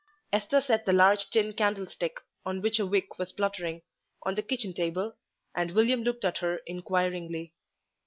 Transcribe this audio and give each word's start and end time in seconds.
Esther 0.33 0.61
set 0.61 0.87
the 0.87 0.93
large 0.93 1.29
tin 1.29 1.53
candlestick, 1.53 2.15
on 2.43 2.59
which 2.59 2.79
a 2.79 2.85
wick 2.87 3.19
was 3.19 3.29
spluttering, 3.29 3.83
on 4.23 4.33
the 4.33 4.41
kitchen 4.41 4.73
table, 4.73 5.15
and 5.53 5.75
William 5.75 6.01
looked 6.01 6.25
at 6.25 6.39
her 6.39 6.57
inquiringly. 6.65 7.53